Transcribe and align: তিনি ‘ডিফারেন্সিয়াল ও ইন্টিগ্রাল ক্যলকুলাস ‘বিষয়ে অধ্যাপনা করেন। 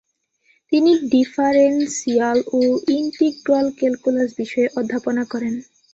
তিনি 0.71 0.91
‘ডিফারেন্সিয়াল 1.11 2.37
ও 2.53 2.61
ইন্টিগ্রাল 2.95 3.67
ক্যলকুলাস 3.79 4.29
‘বিষয়ে 4.39 4.69
অধ্যাপনা 4.79 5.23
করেন। 5.31 5.53